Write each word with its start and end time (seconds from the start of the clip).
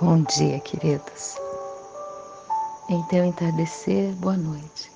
Bom 0.00 0.22
dia, 0.22 0.60
queridos. 0.60 1.36
Em 2.88 3.02
teu 3.08 3.24
entardecer, 3.24 4.12
boa 4.12 4.36
noite. 4.36 4.88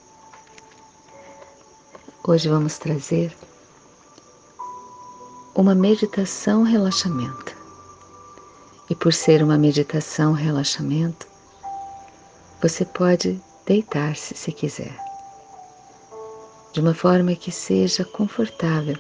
Hoje 2.22 2.48
vamos 2.48 2.79
trazer 2.79 3.37
uma 5.56 5.75
meditação 5.75 6.62
relaxamento. 6.62 7.56
E 8.88 8.95
por 8.95 9.12
ser 9.12 9.43
uma 9.43 9.59
meditação 9.59 10.32
relaxamento, 10.32 11.26
você 12.62 12.84
pode 12.84 13.40
deitar-se 13.66 14.36
se 14.36 14.52
quiser, 14.52 14.96
de 16.72 16.80
uma 16.80 16.95
forma 16.95 17.34
que 17.34 17.50
seja 17.50 18.04
confortável 18.04 18.96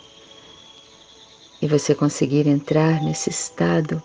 e 1.62 1.68
você 1.68 1.94
conseguir 1.94 2.48
entrar 2.48 3.00
nesse 3.00 3.30
estado 3.30 4.02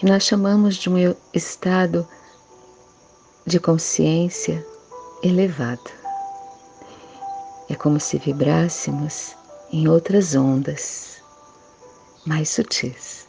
que 0.00 0.06
nós 0.06 0.22
chamamos 0.22 0.76
de 0.76 0.88
um 0.88 1.14
estado 1.34 2.08
de 3.44 3.60
consciência 3.60 4.66
elevada. 5.22 5.90
É 7.68 7.74
como 7.74 8.00
se 8.00 8.16
vibrássemos 8.16 9.36
em 9.70 9.88
outras 9.88 10.34
ondas 10.34 11.22
mais 12.24 12.48
sutis. 12.48 13.28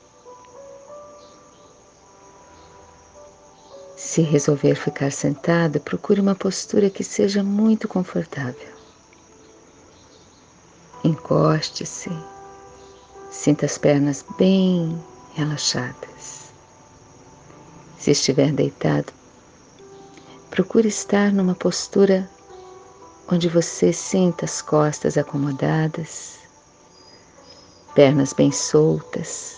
Se 3.98 4.22
resolver 4.22 4.76
ficar 4.76 5.12
sentado, 5.12 5.78
procure 5.82 6.22
uma 6.22 6.36
postura 6.36 6.90
que 6.90 7.04
seja 7.04 7.44
muito 7.44 7.86
confortável. 7.86 8.72
Encoste-se, 11.04 12.10
sinta 13.30 13.66
as 13.66 13.78
pernas 13.78 14.24
bem 14.38 14.98
relaxadas. 15.34 16.41
Se 18.02 18.10
estiver 18.10 18.52
deitado, 18.52 19.14
procure 20.50 20.88
estar 20.88 21.32
numa 21.32 21.54
postura 21.54 22.28
onde 23.32 23.48
você 23.48 23.94
sinta 23.94 24.44
as 24.44 24.60
costas 24.60 25.20
acomodadas, 25.20 26.40
pernas 27.94 28.34
bem 28.34 28.52
soltas, 28.52 29.58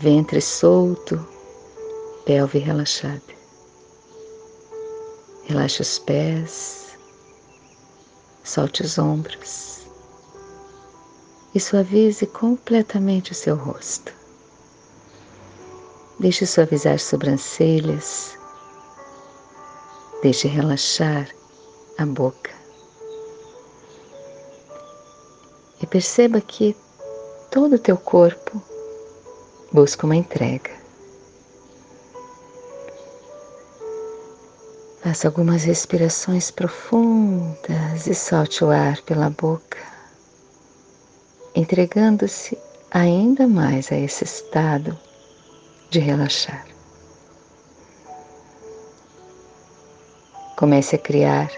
ventre 0.00 0.40
solto, 0.40 1.24
pelve 2.24 2.58
relaxada. 2.58 3.22
Relaxe 5.44 5.82
os 5.82 6.00
pés, 6.00 6.98
solte 8.42 8.82
os 8.82 8.98
ombros 8.98 9.82
e 11.54 11.60
suavize 11.60 12.26
completamente 12.26 13.30
o 13.30 13.36
seu 13.36 13.54
rosto. 13.54 14.21
Deixe 16.18 16.46
suavizar 16.46 16.98
sobrancelhas. 16.98 18.38
Deixe 20.22 20.46
relaxar 20.46 21.28
a 21.98 22.06
boca. 22.06 22.50
E 25.80 25.86
perceba 25.86 26.40
que 26.40 26.76
todo 27.50 27.74
o 27.74 27.78
teu 27.78 27.96
corpo 27.96 28.62
busca 29.72 30.06
uma 30.06 30.14
entrega. 30.14 30.70
Faça 35.02 35.26
algumas 35.26 35.64
respirações 35.64 36.50
profundas 36.52 38.06
e 38.06 38.14
solte 38.14 38.62
o 38.62 38.70
ar 38.70 39.02
pela 39.02 39.30
boca, 39.30 39.78
entregando-se 41.56 42.56
ainda 42.92 43.48
mais 43.48 43.90
a 43.90 43.96
esse 43.96 44.22
estado 44.22 44.96
de 45.92 46.00
relaxar. 46.00 46.66
Comece 50.56 50.96
a 50.96 50.98
criar 50.98 51.52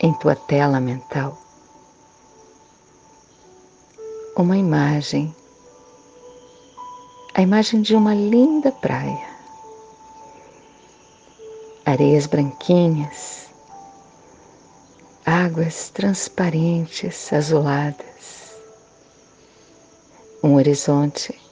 em 0.00 0.12
tua 0.14 0.34
tela 0.34 0.80
mental 0.80 1.38
uma 4.36 4.56
imagem, 4.56 5.34
a 7.34 7.42
imagem 7.42 7.80
de 7.80 7.94
uma 7.94 8.12
linda 8.12 8.72
praia, 8.72 9.28
areias 11.86 12.26
branquinhas, 12.26 13.46
águas 15.24 15.90
transparentes, 15.90 17.32
azuladas, 17.32 18.56
um 20.42 20.54
horizonte 20.54 21.47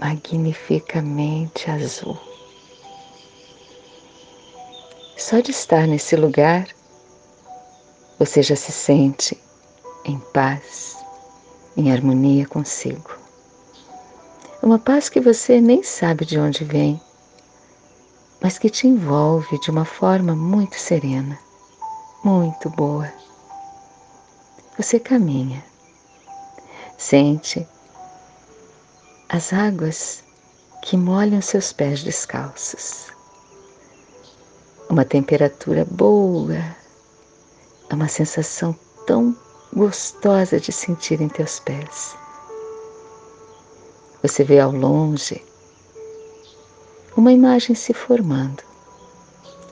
magnificamente 0.00 1.70
azul. 1.70 2.18
Só 5.16 5.40
de 5.40 5.50
estar 5.50 5.86
nesse 5.86 6.16
lugar, 6.16 6.66
você 8.18 8.42
já 8.42 8.56
se 8.56 8.72
sente 8.72 9.38
em 10.06 10.18
paz, 10.32 10.96
em 11.76 11.92
harmonia 11.92 12.46
consigo. 12.46 13.10
Uma 14.62 14.78
paz 14.78 15.10
que 15.10 15.20
você 15.20 15.60
nem 15.60 15.82
sabe 15.82 16.24
de 16.24 16.38
onde 16.38 16.64
vem, 16.64 16.98
mas 18.40 18.56
que 18.56 18.70
te 18.70 18.86
envolve 18.86 19.58
de 19.60 19.70
uma 19.70 19.84
forma 19.84 20.34
muito 20.34 20.76
serena, 20.76 21.38
muito 22.24 22.70
boa. 22.70 23.12
Você 24.78 24.98
caminha, 24.98 25.62
sente 26.96 27.68
as 29.32 29.52
águas 29.52 30.24
que 30.82 30.96
molham 30.96 31.40
seus 31.40 31.72
pés 31.72 32.02
descalços. 32.02 33.12
Uma 34.88 35.04
temperatura 35.04 35.84
boa, 35.88 36.56
é 37.88 37.94
uma 37.94 38.08
sensação 38.08 38.76
tão 39.06 39.36
gostosa 39.72 40.58
de 40.58 40.72
sentir 40.72 41.20
em 41.20 41.28
teus 41.28 41.60
pés. 41.60 42.16
Você 44.20 44.42
vê 44.42 44.58
ao 44.58 44.72
longe 44.72 45.40
uma 47.16 47.32
imagem 47.32 47.76
se 47.76 47.94
formando, 47.94 48.64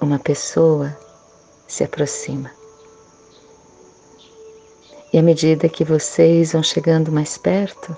uma 0.01 0.21
pessoa 0.21 0.97
se 1.67 1.83
aproxima. 1.83 2.53
E 5.13 5.19
à 5.19 5.23
medida 5.23 5.69
que 5.69 5.83
vocês 5.83 6.53
vão 6.53 6.63
chegando 6.63 7.11
mais 7.11 7.37
perto, 7.37 7.97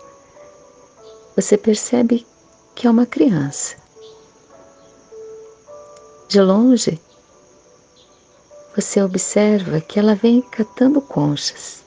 você 1.40 1.56
percebe 1.56 2.26
que 2.74 2.86
é 2.86 2.90
uma 2.90 3.06
criança. 3.06 3.74
De 6.28 6.38
longe, 6.38 7.00
você 8.76 9.02
observa 9.02 9.80
que 9.80 9.98
ela 9.98 10.14
vem 10.14 10.42
catando 10.42 11.00
conchas, 11.00 11.82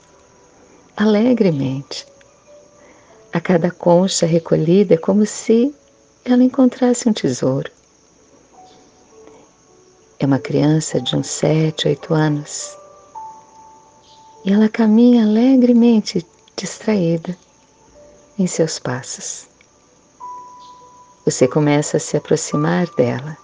alegremente. 0.97 2.03
A 3.31 3.39
cada 3.39 3.69
concha 3.69 4.25
recolhida 4.25 4.95
é 4.95 4.97
como 4.97 5.23
se 5.23 5.73
ela 6.25 6.43
encontrasse 6.43 7.07
um 7.07 7.13
tesouro. 7.13 7.71
É 10.17 10.25
uma 10.25 10.39
criança 10.39 10.99
de 10.99 11.15
uns 11.15 11.27
sete, 11.27 11.87
oito 11.87 12.11
anos. 12.11 12.75
E 14.45 14.51
ela 14.51 14.67
caminha 14.67 15.23
alegremente, 15.23 16.25
distraída 16.55 17.37
em 18.37 18.47
seus 18.47 18.79
passos. 18.79 19.47
Você 21.25 21.47
começa 21.47 21.97
a 21.97 21.99
se 21.99 22.17
aproximar 22.17 22.87
dela. 22.95 23.37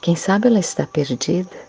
Quem 0.00 0.16
sabe 0.16 0.46
ela 0.46 0.58
está 0.58 0.86
perdida? 0.86 1.68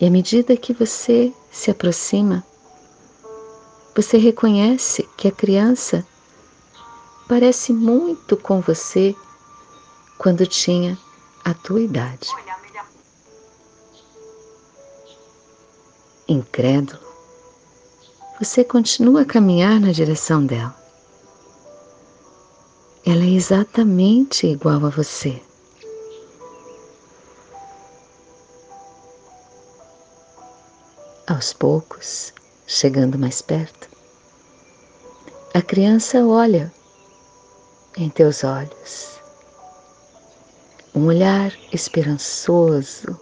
E 0.00 0.06
à 0.06 0.10
medida 0.10 0.56
que 0.56 0.72
você 0.72 1.32
se 1.52 1.70
aproxima, 1.70 2.44
você 3.94 4.18
reconhece 4.18 5.08
que 5.16 5.28
a 5.28 5.32
criança 5.32 6.04
parece 7.28 7.72
muito 7.72 8.36
com 8.36 8.60
você 8.60 9.14
quando 10.18 10.46
tinha 10.46 10.98
a 11.44 11.54
tua 11.54 11.80
idade. 11.80 12.28
Incrédulo, 16.26 17.13
você 18.38 18.64
continua 18.64 19.22
a 19.22 19.24
caminhar 19.24 19.78
na 19.78 19.92
direção 19.92 20.44
dela. 20.44 20.74
Ela 23.06 23.22
é 23.22 23.30
exatamente 23.30 24.46
igual 24.46 24.84
a 24.84 24.88
você. 24.88 25.40
Aos 31.26 31.52
poucos, 31.52 32.32
chegando 32.66 33.18
mais 33.18 33.40
perto, 33.40 33.88
a 35.54 35.62
criança 35.62 36.24
olha 36.24 36.72
em 37.96 38.10
teus 38.10 38.42
olhos. 38.42 39.20
Um 40.94 41.06
olhar 41.06 41.52
esperançoso, 41.72 43.18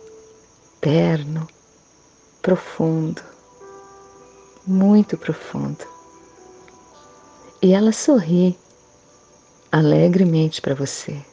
terno, 0.81 1.47
profundo 2.41 3.32
muito 4.67 5.17
profundo. 5.17 5.85
e 7.63 7.73
ela 7.73 7.93
sorri 7.93 8.59
alegremente 9.71 10.61
para 10.61 10.75
você. 10.75 11.25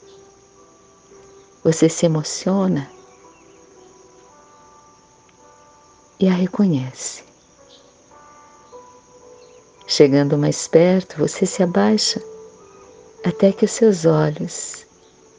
Você 1.63 1.89
se 1.89 2.05
emociona 2.05 2.87
e 6.19 6.27
a 6.27 6.33
reconhece. 6.33 7.23
Chegando 9.87 10.37
mais 10.37 10.67
perto, 10.67 11.17
você 11.17 11.45
se 11.45 11.63
abaixa 11.63 12.21
até 13.25 13.51
que 13.51 13.65
os 13.65 13.71
seus 13.71 14.05
olhos 14.05 14.85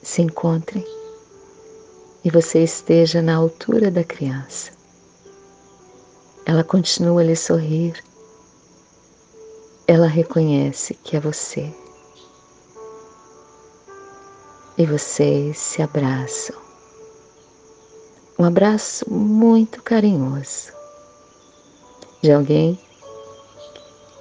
se 0.02 0.22
encontrem 0.22 0.84
e 2.25 2.31
você 2.31 2.64
esteja 2.64 3.22
na 3.22 3.37
altura 3.37 3.90
da 3.90 4.02
criança. 4.02 4.80
Ela 6.50 6.64
continua 6.64 7.20
a 7.20 7.25
lhe 7.25 7.37
sorrir. 7.37 8.02
Ela 9.87 10.08
reconhece 10.08 10.94
que 10.94 11.17
é 11.17 11.20
você. 11.20 11.73
E 14.76 14.85
vocês 14.85 15.56
se 15.56 15.81
abraçam. 15.81 16.56
Um 18.37 18.43
abraço 18.43 19.08
muito 19.08 19.81
carinhoso 19.81 20.73
de 22.20 22.32
alguém 22.32 22.76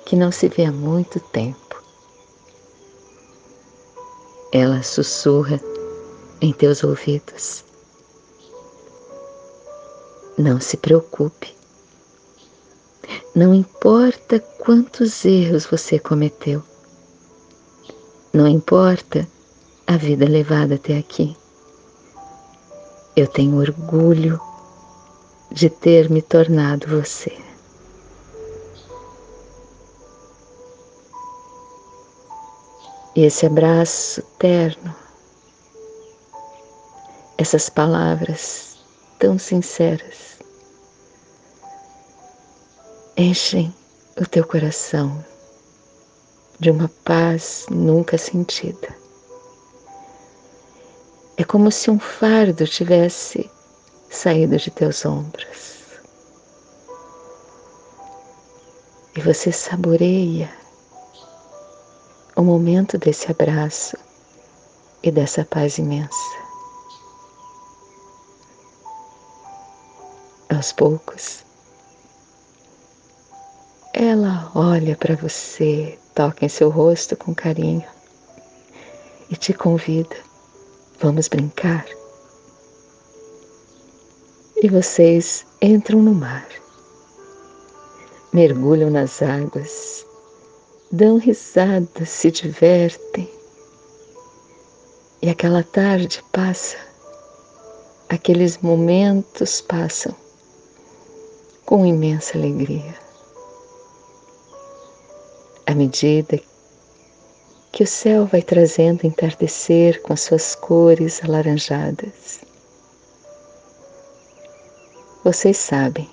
que 0.05 0.15
não 0.15 0.31
se 0.31 0.49
vê 0.49 0.65
há 0.65 0.71
muito 0.71 1.19
tempo. 1.19 1.83
Ela 4.53 4.83
sussurra 4.83 5.59
em 6.39 6.53
teus 6.53 6.83
ouvidos. 6.83 7.65
Não 10.37 10.61
se 10.61 10.77
preocupe. 10.77 11.57
Não 13.39 13.53
importa 13.53 14.37
quantos 14.37 15.23
erros 15.23 15.65
você 15.65 15.97
cometeu. 15.97 16.61
Não 18.33 18.45
importa 18.45 19.25
a 19.87 19.95
vida 19.95 20.25
levada 20.25 20.75
até 20.75 20.97
aqui. 20.97 21.37
Eu 23.15 23.27
tenho 23.27 23.57
orgulho 23.57 24.37
de 25.49 25.69
ter 25.69 26.09
me 26.09 26.21
tornado 26.21 26.85
você. 26.87 27.31
E 33.15 33.23
esse 33.23 33.45
abraço 33.45 34.21
terno, 34.37 34.93
essas 37.37 37.69
palavras 37.69 38.75
tão 39.17 39.39
sinceras, 39.39 40.38
enchem 43.19 43.75
o 44.15 44.25
teu 44.25 44.47
coração 44.47 45.25
de 46.57 46.71
uma 46.71 46.89
paz 47.03 47.65
nunca 47.69 48.17
sentida. 48.17 48.87
É 51.35 51.43
como 51.43 51.69
se 51.69 51.91
um 51.91 51.99
fardo 51.99 52.65
tivesse 52.65 53.51
saído 54.09 54.55
de 54.55 54.71
teus 54.71 55.05
ombros. 55.05 55.99
E 59.17 59.19
você 59.19 59.51
saboreia 59.51 60.49
o 62.37 62.41
momento 62.41 62.97
desse 62.97 63.29
abraço 63.29 63.97
e 65.03 65.11
dessa 65.11 65.43
paz 65.43 65.77
imensa. 65.77 66.15
Aos 70.49 70.71
poucos, 70.71 71.48
ela 74.01 74.49
olha 74.55 74.95
para 74.95 75.13
você, 75.17 75.99
toca 76.15 76.45
em 76.45 76.47
seu 76.47 76.69
rosto 76.69 77.17
com 77.17 77.35
carinho 77.35 77.83
e 79.29 79.35
te 79.35 79.53
convida. 79.53 80.15
Vamos 81.01 81.27
brincar? 81.27 81.85
E 84.63 84.69
vocês 84.69 85.45
entram 85.61 86.01
no 86.01 86.13
mar, 86.13 86.47
mergulham 88.31 88.89
nas 88.89 89.21
águas, 89.21 90.05
dão 90.89 91.17
risadas, 91.17 92.07
se 92.07 92.31
divertem. 92.31 93.29
E 95.21 95.29
aquela 95.29 95.61
tarde 95.61 96.23
passa, 96.31 96.77
aqueles 98.07 98.59
momentos 98.59 99.59
passam 99.59 100.15
com 101.65 101.85
imensa 101.85 102.37
alegria 102.37 103.08
à 105.69 105.75
medida 105.75 106.41
que 107.71 107.83
o 107.83 107.87
céu 107.87 108.25
vai 108.25 108.41
trazendo 108.41 109.05
entardecer 109.05 110.01
com 110.01 110.13
as 110.13 110.21
suas 110.21 110.55
cores 110.55 111.23
alaranjadas. 111.23 112.39
Vocês 115.23 115.57
sabem 115.57 116.09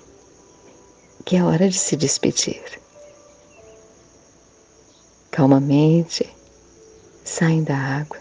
que 1.24 1.36
é 1.36 1.42
hora 1.42 1.70
de 1.70 1.78
se 1.78 1.96
despedir. 1.96 2.62
Calmamente 5.30 6.28
saem 7.24 7.64
da 7.64 7.78
água, 7.78 8.18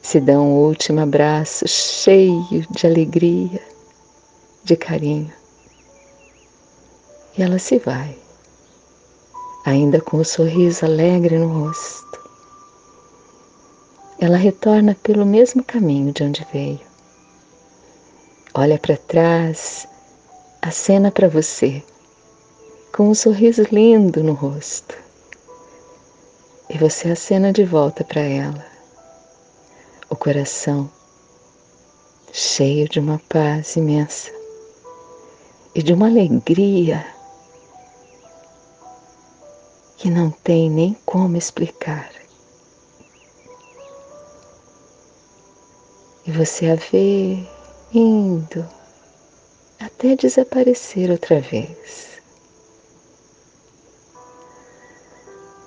se 0.00 0.20
dão 0.20 0.46
um 0.46 0.58
último 0.68 1.00
abraço 1.00 1.66
cheio 1.66 2.64
de 2.70 2.86
alegria, 2.86 3.60
de 4.62 4.76
carinho 4.76 5.41
e 7.36 7.42
ela 7.42 7.58
se 7.58 7.78
vai, 7.78 8.16
ainda 9.64 10.00
com 10.00 10.18
o 10.18 10.20
um 10.20 10.24
sorriso 10.24 10.84
alegre 10.84 11.38
no 11.38 11.48
rosto. 11.48 12.20
Ela 14.18 14.36
retorna 14.36 14.96
pelo 15.02 15.24
mesmo 15.24 15.64
caminho 15.64 16.12
de 16.12 16.22
onde 16.22 16.46
veio. 16.52 16.80
Olha 18.54 18.78
para 18.78 18.96
trás, 18.96 19.88
acena 20.60 21.10
para 21.10 21.28
você, 21.28 21.82
com 22.94 23.08
um 23.08 23.14
sorriso 23.14 23.62
lindo 23.72 24.22
no 24.22 24.34
rosto. 24.34 24.94
E 26.68 26.76
você 26.76 27.10
acena 27.10 27.52
de 27.52 27.64
volta 27.64 28.04
para 28.04 28.20
ela, 28.20 28.64
o 30.08 30.16
coração 30.16 30.90
cheio 32.32 32.88
de 32.88 33.00
uma 33.00 33.20
paz 33.28 33.76
imensa 33.76 34.30
e 35.74 35.82
de 35.82 35.92
uma 35.92 36.06
alegria 36.06 37.04
que 40.02 40.10
não 40.10 40.32
tem 40.32 40.68
nem 40.68 40.94
como 41.06 41.36
explicar. 41.36 42.10
E 46.26 46.32
você 46.32 46.70
a 46.70 46.74
vê 46.74 47.38
indo 47.94 48.68
até 49.78 50.16
desaparecer 50.16 51.08
outra 51.08 51.40
vez. 51.40 52.20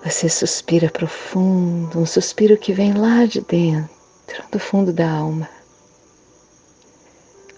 Você 0.04 0.27
suspira 0.27 0.89
profundo, 0.89 1.98
um 1.98 2.06
suspiro 2.06 2.58
que 2.58 2.74
vem 2.74 2.94
lá 2.94 3.25
de 3.25 3.39
dentro, 3.39 4.44
do 4.51 4.60
fundo 4.60 4.92
da 4.92 5.10
alma. 5.10 5.50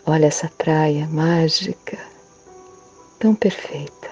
Olha 0.06 0.28
essa 0.28 0.48
praia 0.60 1.08
mágica, 1.08 1.98
tão 3.18 3.34
perfeita 3.34 4.07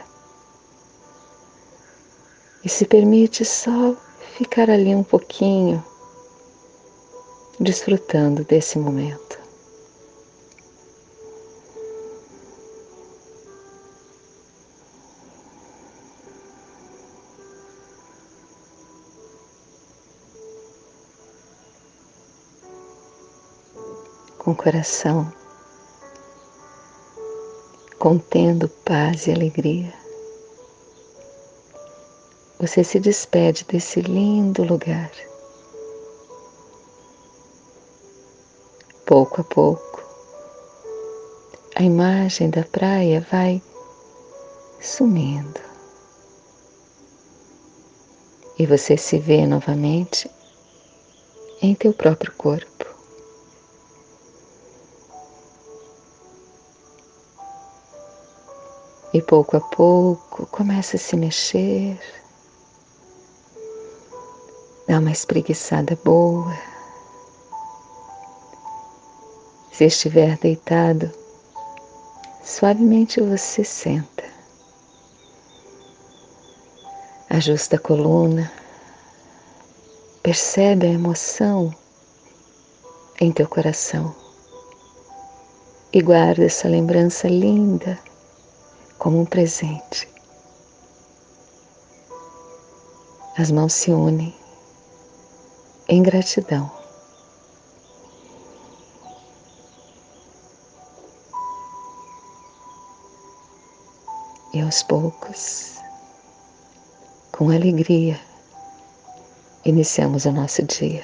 e 2.65 2.69
se 2.69 2.83
permite 2.83 3.45
só 3.45 3.95
ficar 4.35 4.71
ali 4.71 4.95
um 4.95 5.03
pouquinho, 5.03 5.85
desfrutando 7.59 8.43
desse 8.43 8.79
momento. 8.79 9.35
Com 24.39 24.51
o 24.51 24.55
coração 24.55 25.31
contendo 27.97 28.69
paz 28.69 29.25
e 29.25 29.31
alegria 29.31 30.04
você 32.59 32.83
se 32.83 32.99
despede 32.99 33.65
desse 33.65 34.01
lindo 34.01 34.63
lugar. 34.63 35.11
Pouco 39.05 39.41
a 39.41 39.43
pouco, 39.43 40.03
a 41.75 41.83
imagem 41.83 42.49
da 42.49 42.63
praia 42.63 43.25
vai 43.31 43.61
sumindo. 44.81 45.59
E 48.57 48.65
você 48.65 48.95
se 48.95 49.19
vê 49.19 49.45
novamente 49.45 50.31
em 51.61 51.75
teu 51.75 51.93
próprio 51.93 52.31
corpo. 52.33 52.85
E 59.13 59.21
pouco 59.21 59.57
a 59.57 59.61
pouco 59.61 60.45
começa 60.47 60.95
a 60.95 60.99
se 60.99 61.15
mexer. 61.15 62.24
Dá 64.95 65.01
uma 65.01 65.11
espreguiçada 65.11 65.99
boa. 66.05 66.57
Se 69.69 69.83
estiver 69.83 70.37
deitado, 70.37 71.11
suavemente 72.41 73.19
você 73.19 73.61
senta. 73.65 74.23
Ajusta 77.29 77.75
a 77.75 77.79
coluna. 77.79 78.49
Percebe 80.23 80.87
a 80.87 80.91
emoção 80.91 81.75
em 83.19 83.33
teu 83.33 83.49
coração 83.49 84.15
e 85.91 86.01
guarda 86.01 86.45
essa 86.45 86.69
lembrança 86.69 87.27
linda 87.27 87.99
como 88.97 89.19
um 89.19 89.25
presente. 89.25 90.07
As 93.37 93.51
mãos 93.51 93.73
se 93.73 93.91
unem 93.91 94.44
em 95.87 96.01
gratidão. 96.01 96.71
E 104.53 104.61
aos 104.61 104.81
poucos, 104.83 105.75
com 107.31 107.49
alegria, 107.49 108.19
iniciamos 109.65 110.25
o 110.25 110.31
nosso 110.31 110.63
dia. 110.63 111.03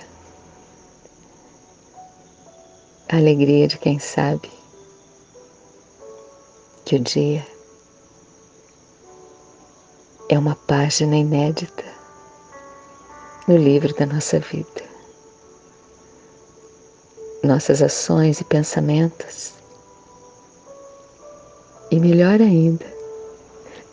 A 3.09 3.17
alegria 3.17 3.67
de 3.67 3.77
quem 3.77 3.99
sabe 3.99 4.49
que 6.85 6.95
o 6.95 6.99
dia 6.99 7.45
é 10.29 10.39
uma 10.39 10.55
página 10.55 11.17
inédita 11.17 11.90
no 13.47 13.57
livro 13.57 13.93
da 13.95 14.05
nossa 14.05 14.39
vida. 14.39 14.83
Nossas 17.43 17.81
ações 17.81 18.39
e 18.39 18.43
pensamentos, 18.43 19.53
e 21.89 21.99
melhor 21.99 22.39
ainda, 22.39 22.85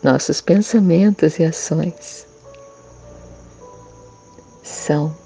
nossos 0.02 0.40
pensamentos 0.40 1.38
e 1.38 1.45
ações 1.45 2.26
são 4.62 5.17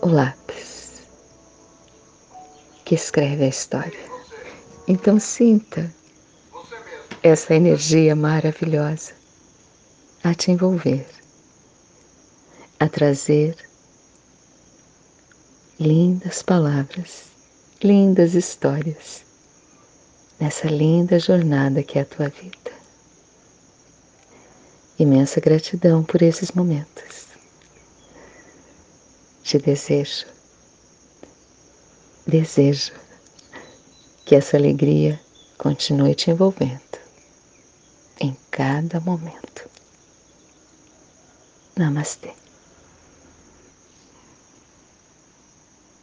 o 0.00 0.08
lápis 0.08 1.02
que 2.84 2.94
escreve 2.94 3.44
a 3.44 3.48
história. 3.48 4.00
Então 4.86 5.18
sinta 5.18 5.92
essa 7.22 7.54
energia 7.54 8.16
maravilhosa 8.16 9.12
a 10.24 10.34
te 10.34 10.50
envolver, 10.50 11.06
a 12.82 12.88
trazer 12.88 13.56
lindas 15.78 16.42
palavras, 16.42 17.26
lindas 17.80 18.34
histórias 18.34 19.22
nessa 20.40 20.66
linda 20.66 21.16
jornada 21.20 21.80
que 21.84 22.00
é 22.00 22.02
a 22.02 22.04
tua 22.04 22.28
vida. 22.28 22.72
Imensa 24.98 25.40
gratidão 25.40 26.02
por 26.02 26.22
esses 26.22 26.50
momentos. 26.50 27.28
Te 29.44 29.58
desejo, 29.58 30.26
desejo 32.26 32.94
que 34.24 34.34
essa 34.34 34.56
alegria 34.56 35.20
continue 35.56 36.16
te 36.16 36.32
envolvendo 36.32 36.98
em 38.18 38.36
cada 38.50 38.98
momento. 38.98 39.70
Namastê. 41.76 42.41